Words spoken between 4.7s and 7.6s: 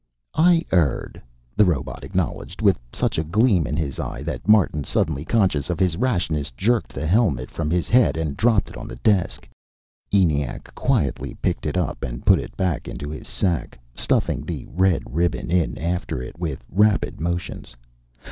suddenly conscious of his rashness, jerked the helmet